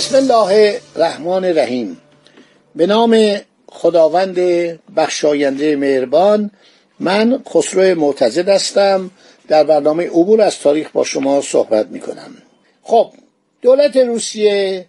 [0.00, 2.00] بسم الله الرحمن الرحیم.
[2.76, 3.36] به نام
[3.68, 4.36] خداوند
[4.96, 6.50] بخشاینده مهربان
[7.00, 9.10] من خسرو معتزد هستم.
[9.48, 12.30] در برنامه عبور از تاریخ با شما صحبت می کنم
[12.82, 13.10] خب
[13.62, 14.86] دولت روسیه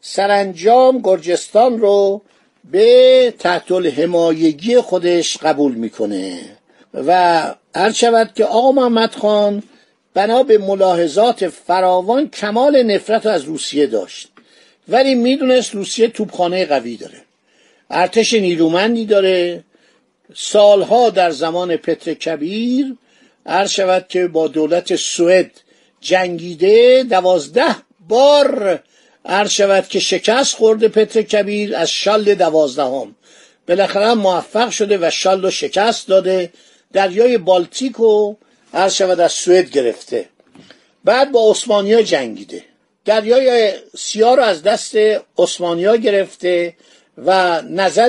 [0.00, 2.22] سرانجام گرجستان رو
[2.70, 6.40] به تحت الحمایگی خودش قبول می‌کنه
[6.94, 7.42] و
[7.74, 9.62] هر شود که آقا محمد خان
[10.14, 14.33] بنا به ملاحظات فراوان کمال نفرت از روسیه داشت.
[14.88, 17.22] ولی می‌دونست روسیه توپخانه قوی داره.
[17.90, 19.64] ارتش نیرومندی داره.
[20.34, 22.96] سالها در زمان پتر کبیر
[23.46, 25.50] عرض شود که با دولت سوئد
[26.00, 27.76] جنگیده دوازده
[28.08, 28.82] بار
[29.24, 33.14] عرض شود که شکست خورده پتر کبیر از شال دوازدهم.
[33.68, 36.52] بالاخره موفق شده و شال رو شکست داده.
[36.92, 38.34] دریای بالتیک و
[38.74, 40.28] عرض شود از سوئد گرفته.
[41.04, 42.64] بعد با عثمانیا جنگیده.
[43.04, 44.96] دریای سیاه رو از دست
[45.38, 46.74] عثمانیا گرفته
[47.18, 48.08] و نظر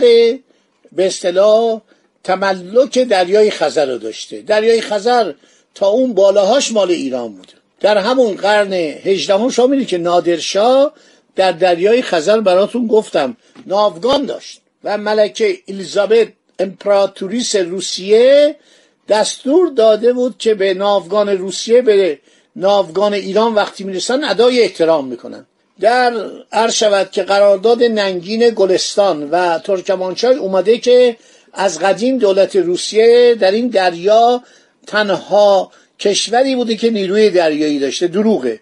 [0.91, 1.81] به اصطلاح
[2.23, 4.41] تملک دریای خزر رو داشته.
[4.41, 5.33] دریای خزر
[5.75, 10.93] تا اون بالاهاش مال ایران بوده در همون قرن هجدهم شما که نادرشاه
[11.35, 16.27] در دریای خزر براتون گفتم ناوگان داشت و ملکه الیزابت
[16.59, 18.55] امپراتوریس روسیه
[19.09, 22.19] دستور داده بود که به ناوگان روسیه به
[22.55, 25.45] ناوگان ایران وقتی می‌رسن ادای احترام می‌کنن.
[25.79, 26.13] در
[26.51, 31.17] عرض شود که قرارداد ننگین گلستان و ترکمانچای اومده که
[31.53, 34.43] از قدیم دولت روسیه در این دریا
[34.87, 38.59] تنها کشوری بوده که نیروی دریایی داشته دروغه.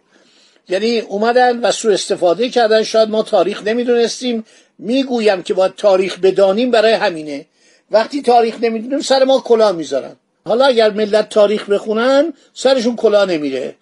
[0.70, 2.84] یعنی اومدن و سو استفاده کردن.
[2.84, 4.46] شاید ما تاریخ نمی‌دونستیم.
[4.80, 7.46] می‌گویم که باید تاریخ بدانیم برای همینه.
[7.92, 10.16] وقتی تاریخ نمی‌دونیم سر ما کلا می‌ذارن.
[10.46, 13.76] حالا اگر ملت تاریخ بخونن سرشون کلا نمیره.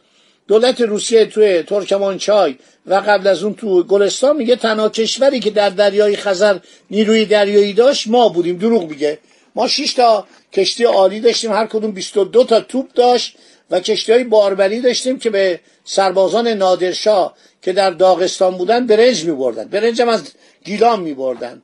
[0.51, 5.69] دولت روسیه توی ترکمانچای و قبل از اون تو گلستان میگه تنها کشوری که در
[5.69, 8.57] دریای خزر نیروی دریایی داشت ما بودیم.
[8.57, 9.19] دروغ میگه.
[9.55, 13.35] ما 6 تا کشتی عالی داشتیم هر کدوم 22 تا توپ داشت
[13.69, 19.67] و کشتی های باربری داشتیم که به سربازان نادرشاه که در داغستان بودن برنج میبردن.
[19.67, 20.23] برنج هم از
[20.65, 21.61] گیلان میبردن.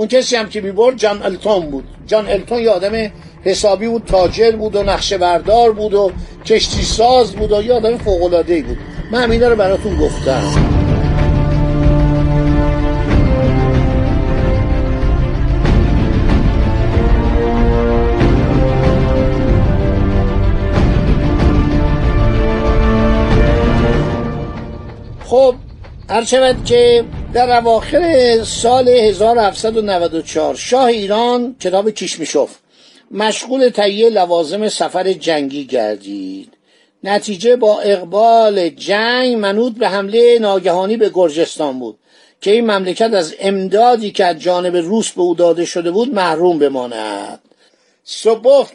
[0.00, 1.84] اون کسی هم که می‌برد جان التون بود.
[2.06, 3.10] جان التون یه آدم
[3.44, 6.12] حسابی بود تاجر بود و نقشه بردار بود و
[6.46, 8.78] کشتی ساز بود و یه آدم فوق بود.
[9.12, 10.42] من همینا رو براتون گفتم.
[25.24, 25.54] خب
[26.10, 32.56] هر شود که در اواخر سال 1794 شاه ایران کتاب کیشمیشوف
[33.10, 36.52] مشغول تهیه لوازم سفر جنگی گردید.
[37.04, 41.98] نتیجه با اقبال جنگ منوط به حمله ناگهانی به گرجستان بود
[42.40, 46.58] که این مملکت از امدادی که از جانب روس به او داده شده بود محروم
[46.58, 47.40] بماند.
[48.04, 48.70] صبح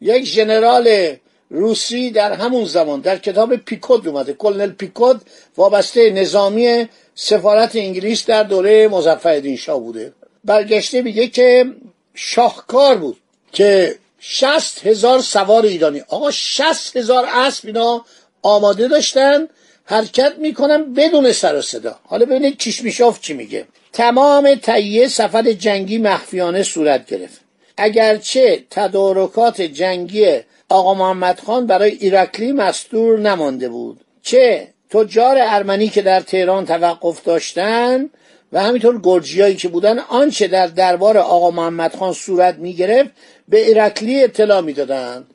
[0.00, 1.16] یک ژنرال
[1.50, 5.20] روسی در همون زمان در کتاب پیکود اومده کلنل پیکود
[5.56, 6.88] وابسته نظامی
[7.20, 10.12] سفارت انگلیس در دوره مظفرالدین شاه بوده.
[10.44, 11.66] برگشته میگه که
[12.14, 13.16] شاهکار بود
[13.52, 18.04] که شست هزار سوار ایرانی آقا شست هزار اسب اینا
[18.42, 19.48] آماده داشتن
[19.84, 21.98] حرکت می‌کنن بدون سر و صدا.
[22.04, 23.66] حالا ببینید کیشمیشاف چی میگه.
[23.92, 27.40] تمام تهیه سفر جنگی مخفیانه صورت گرفت.
[27.76, 36.02] اگرچه تدارکات جنگی آقا محمد خان برای ایرکلی مستور نمانده بود چه تجار ارمنی که
[36.02, 38.10] در تهران توقف داشتن
[38.52, 43.10] و همینطور گرجیایی که بودن آنچه در دربار آقا محمد خان صورت می گرفت
[43.48, 45.26] به ایرکلی اطلاع می‌دادند.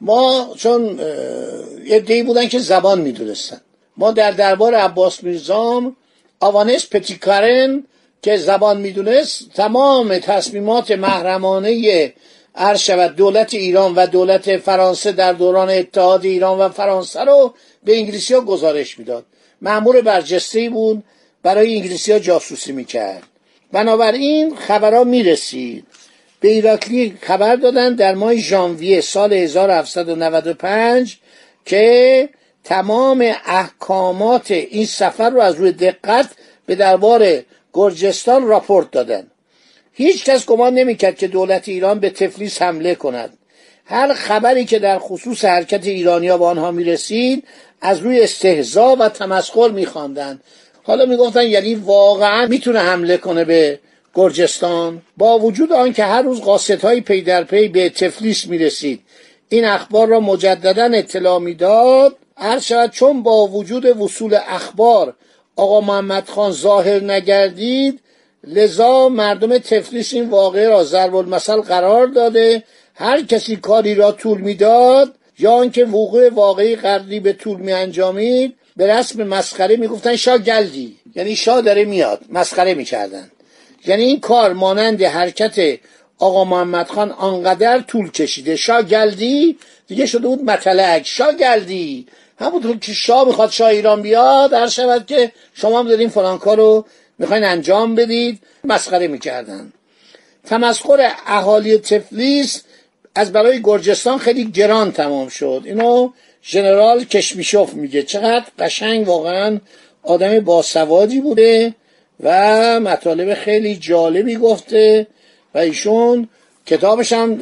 [0.00, 1.00] ما چون
[2.06, 3.60] دی بودن که زبان می‌دونستن.
[3.96, 5.96] ما در دربار عباس میرزام
[6.40, 7.84] آوانس پتیکارن
[8.22, 12.12] که زبان می‌دونست تمام تصمیمات محرمانه
[12.54, 13.16] عرض شود.
[13.16, 17.54] دولت ایران و دولت فرانسه در دوران اتحاد ایران و فرانسه رو
[17.84, 19.24] به انگلیسی ها گزارش می‌داد.
[19.62, 21.04] معمور برجسته بود
[21.42, 23.22] برای انگلیسی ها جاسوسی می‌کرد.
[23.72, 25.84] بنابراین خبرها می‌رسید.
[26.40, 31.16] به ایراکلی خبر دادن در ماه ژانویه سال 1795
[31.64, 32.28] که
[32.64, 36.28] تمام احکامات این سفر رو از روی دقت
[36.66, 37.42] به دربار
[37.72, 39.30] گرجستان راپورت دادن.
[39.92, 43.37] هیچ کس گمان نمی‌کرد که دولت ایران به تفلیس حمله کند.
[43.90, 47.44] هر خبری که در خصوص حرکت ایرانیا به آنها می‌رسید
[47.80, 50.40] از روی استهزا و تمسخر میخواندند.
[50.82, 53.78] حالا می‌گفتن یعنی واقعا می‌تونه حمله کنه به
[54.14, 55.02] گرجستان.
[55.16, 59.00] با وجود آنکه هر روز قاصدهای پی در پی به تفلیس می‌رسید.
[59.48, 62.16] این اخبار را مجددا اطلاع می‌داد.
[62.36, 65.14] هر شود چون با وجود وصول اخبار
[65.56, 68.00] آقا محمد خان ظاهر نگردید
[68.44, 72.62] لذا مردم تفلیس این واقعه را ضرب المثل قرار داده
[73.00, 78.54] هر کسی کاری را طول می‌داد یا آنکه وقوع واقعی قدری به طول می انجامید
[78.76, 80.96] به رسم مسخره می‌گفتن شاه گلدی.
[81.14, 83.30] یعنی شاه داره میاد مسخره می‌کردن.
[83.86, 85.78] یعنی این کار مانند حرکت
[86.18, 88.56] آقا محمد خان آنقدر طول کشیده.
[88.56, 92.06] شاه گلدی دیگه شده بود مطلق شاه گلدی.
[92.38, 96.86] همونطور که شاه می‌خواد شاه ایران بیاد هر شود که شما هم دارین فلان کارو
[97.18, 99.72] می‌خواین انجام بدید مسخره می‌کردن.
[100.46, 102.62] تمسخر اهالی تفلیس
[103.18, 105.62] از برای گرجستان خیلی گران تمام شد.
[105.64, 106.10] اینو
[106.44, 108.02] ژنرال کشمیشوف میگه.
[108.02, 109.58] چقدر قشنگ واقعا
[110.02, 111.74] آدم باسوادی بوده
[112.20, 115.06] و مطالب خیلی جالبی گفته
[115.54, 116.28] و ایشون
[116.66, 117.34] کتابش هم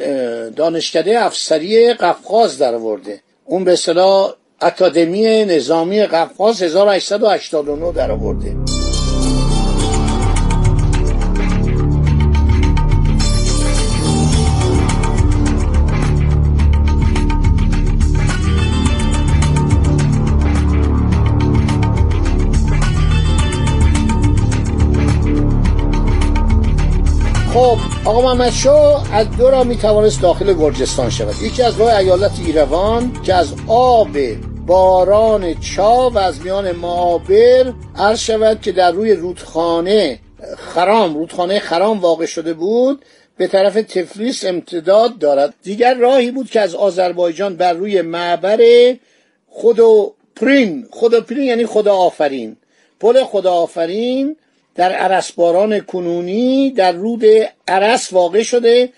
[0.49, 3.21] دانشکده افسری قفقاز در آورده.
[3.45, 8.66] اون به اصطلاح اکادمی نظامی قفقاز 1889 در آورده.
[27.57, 31.35] خب آقا محمد شاه از دو را می‌توانست داخل گرجستان شود.
[31.41, 34.17] یکی از راه ایالت ایروان که از آب
[34.65, 40.19] باران چا و از میان معابر عرض شود که در روی رودخانه
[40.57, 43.05] خرام رودخانه خرام واقع شده بود
[43.37, 45.53] به طرف تفلیس امتداد دارد.
[45.63, 48.61] دیگر راهی بود که از آذربایجان بر روی معبر
[49.49, 52.57] خودو پرین خودو پرین یعنی خدا آفرین
[52.99, 54.35] پل خدا آفرین
[54.77, 57.23] در عرسباران کنونی در رود
[57.67, 58.89] عرس واقع شده.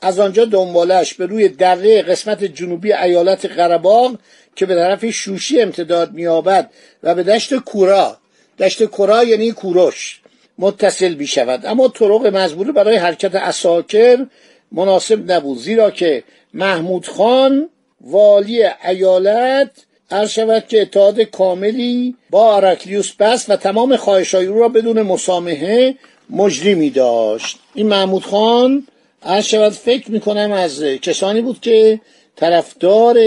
[0.00, 4.18] از آنجا دنبالش به روی دره قسمت جنوبی ایالت قرباغ
[4.56, 6.70] که به طرف شوشی امتداد میابد
[7.02, 8.16] و به دشت کورا.
[8.58, 10.20] دشت کورا یعنی کوروش
[10.58, 14.26] متصل می شود اما طرق مزبوره برای حرکت اساکر
[14.72, 16.24] مناسب نبود زیرا که
[16.54, 17.68] محمود خان
[18.00, 19.70] والی ایالت
[20.10, 25.94] عرض شود که اتحاد کاملی با آرکلیوس بست و تمام خواهشای او را بدون مسامحه
[26.30, 27.58] مجری داشت.
[27.74, 28.86] این محمود خان
[29.22, 32.00] عرض شود فکر می کنم از کسانی بود که
[32.36, 33.18] طرفدار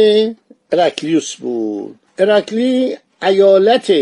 [0.71, 1.95] اراکلیوس بود.
[2.17, 3.93] اراکلی ایالت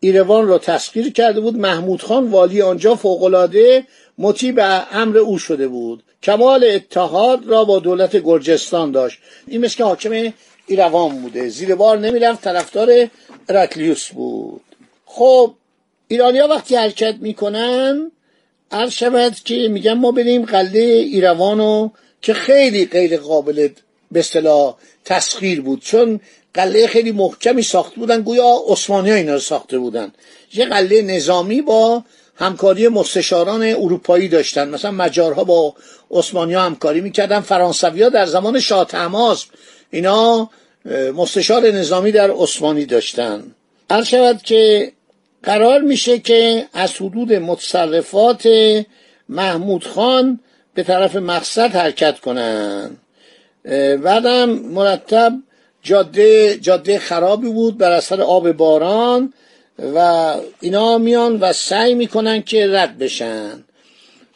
[0.00, 1.56] ایروان را تسخیر کرده بود.
[1.56, 3.84] محمود خان والی آنجا فوقالعاده
[4.18, 6.02] مطیع به امر او شده بود.
[6.22, 9.18] کمال اتحاد را با دولت گرجستان داشت.
[9.46, 10.32] این مثل که حاکم
[10.70, 11.48] ایروان بوده.
[11.48, 13.08] زیر بار نمی‌رفت طرفدار
[13.48, 14.62] اراکلیوس بود.
[15.04, 15.54] خب
[16.08, 18.10] ایرانیا وقتی حرکت می‌کنن
[18.70, 21.90] عرض شود که میگن ما بریم قلعه ایروانو
[22.22, 23.68] که خیلی غیر قابل
[24.12, 25.80] به اصطلاح تسخیر بود.
[25.80, 26.20] چون
[26.54, 30.12] قلعه خیلی محکمی ساخته بودن گویا عثمانی ها اینا رو ساخته بودن.
[30.54, 32.04] یه قلعه نظامی با
[32.36, 34.68] همکاری مستشاران اروپایی داشتن.
[34.68, 35.74] مثلا مجارها با
[36.10, 37.40] عثمانی ها همکاری می‌کردن.
[37.40, 39.46] فرانسوی ها در زمان شاه تماس
[39.90, 40.50] اینا
[41.14, 43.54] مستشار نظامی در عثمانی داشتن.
[43.90, 44.92] هر شود که
[45.42, 48.48] قرار میشه که از حدود متصرفات
[49.28, 50.40] محمود خان
[50.74, 52.96] به طرف مقصد حرکت کنن.
[54.02, 55.32] بعدم مرتب
[55.82, 59.32] جاده جاده خرابی بود بر اثر آب باران
[59.94, 63.64] و اینا میان و سعی می‌کنن که رد بشن.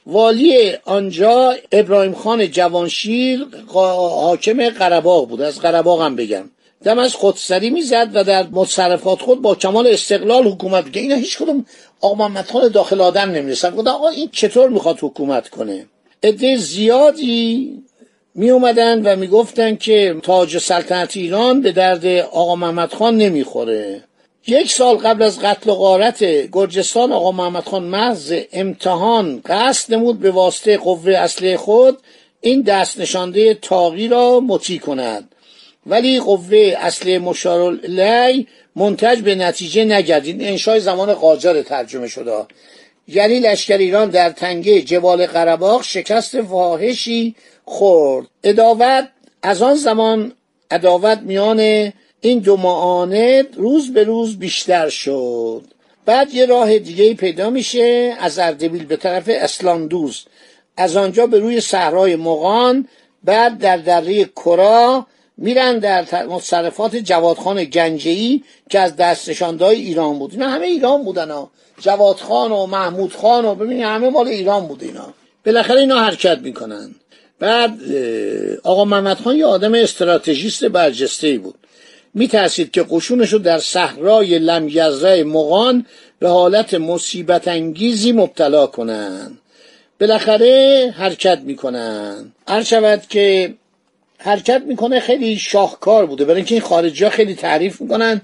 [0.07, 5.41] والی آنجا ابراهیم خان جوانشیر حاکم قرباغ بود.
[5.41, 6.51] از قرباغ هم بگم.
[6.85, 11.39] دم از خودسری می‌زد و در متصرفات خود با کمال استقلال حکومت که اینا هیچ
[11.39, 11.67] کدوم
[12.01, 13.71] آقا محمد خان داخل آدم نمی‌رسن.
[13.71, 15.87] گفت آقا این چطور می‌خواد حکومت کنه؟
[16.23, 17.73] عده زیادی
[18.35, 24.05] می اومدن و می‌گفتن که تاج سلطنت ایران به درد آقا محمد خان نمی‌خوره.
[24.47, 30.21] یک سال قبل از قتل و غارت گرجستان آقا محمد خان محض امتحان قصد نمود
[30.21, 31.99] به واسطه قوه اصلی خود
[32.41, 35.35] این دست نشانده تاغی را مطیع کند.
[35.87, 40.43] ولی قوه اصلی مشارالعلی منتج به نتیجه نگردید.
[40.43, 42.45] انشای زمان قاجار ترجمه شده
[43.09, 47.35] یعنی لشکر ایران در تنگه جبال قرباق شکست واهشی
[47.65, 48.27] خورد.
[48.45, 49.09] اداوت
[49.43, 50.33] از آن زمان
[50.71, 51.93] اداوت میان
[52.25, 55.63] این دو معاند روز به روز بیشتر شد.
[56.07, 60.25] بعد یه راه دیگه پیدا میشه از اردبیل به طرف اسلاندوز.
[60.77, 62.89] از آنجا به روی صحرای مغان
[63.25, 65.07] بعد در دره کرا
[65.39, 70.33] میرن در مصرفات جوادخان گنجهی که از دستشاندهای ایران بود.
[70.33, 71.51] اینا همه ایران بودن ها.
[71.81, 75.15] جوادخان و محمود خان و ببینید همه مال ایران بود اینا.
[75.47, 76.95] بالاخره اینا حرکت می‌کنن.
[77.39, 77.79] بعد
[78.63, 81.55] آقا محمد خان یه آدم استراتژیست برجسته بود.
[82.15, 85.87] میترسید که قشونش رو در صحرای لمیزره مغان
[86.19, 89.39] به حالت مصیبت انگیزی مبتلا کنن.
[90.01, 92.33] بالاخره حرکت می‌کنن.
[92.49, 93.55] هر شود که
[94.19, 96.25] حرکت می‌کنه خیلی شاهکار بوده.
[96.25, 98.21] برای اینکه این خارجی ها خیلی تعریف می‌کنن.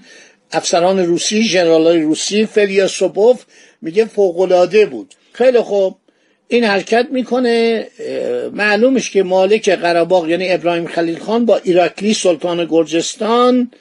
[0.51, 3.45] افسران روسی ژنرالای روسی فلیاسوبوف
[3.81, 5.13] میگه فوقالعاده بود.
[5.33, 5.97] خیلی خوب.
[6.51, 7.87] این حرکت می‌کنه
[8.53, 13.71] معلومش که مالک قرباق یعنی ابراهیم خلیل خان با ایراکلی سلطان گرجستان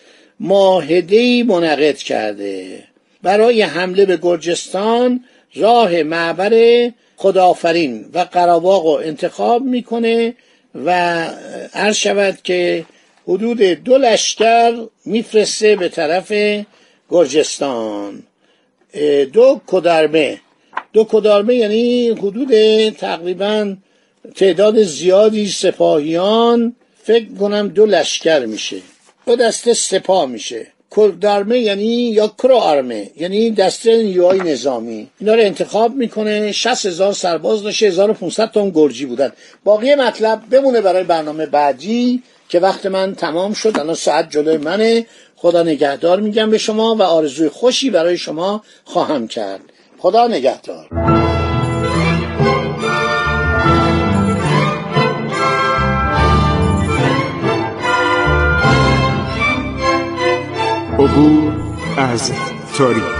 [0.40, 2.84] معاهده منعقد کرده.
[3.22, 5.24] برای حمله به گرجستان
[5.54, 10.34] راه معبر خدافرین و قرباق رو انتخاب می‌کنه
[10.84, 10.90] و
[11.74, 12.84] عرض شود که
[13.28, 14.72] حدود دو لشکر
[15.04, 16.32] میفرسته به طرف
[17.10, 18.22] گرجستان.
[19.32, 20.40] دو کدرمه
[20.92, 22.50] دو کدارمه یعنی حدود
[22.88, 23.76] تقریبا
[24.36, 28.76] تعداد زیادی سپاهیان فکر کنم دو لشکر میشه.
[29.26, 30.66] دو دسته سپاه میشه.
[30.96, 35.08] کردارمه یعنی یا کرو آرمه یعنی دسته نیروهای نظامی.
[35.20, 39.32] اینا رو انتخاب می‌کنه 60 هزار سرباز داشته 1500 تن گرجی بودن.
[39.64, 43.78] باقی مطلب بمونه برای برنامه بعدی که وقت من تمام شد.
[43.78, 45.06] الان ساعت جلوی منه.
[45.36, 49.60] خدا نگهدار میگم به شما و آرزوی خوشی برای شما خواهم کرد.
[50.02, 50.86] خدا نگهدار.
[60.98, 61.52] عبور
[61.96, 62.32] از
[62.78, 63.19] تاریخ.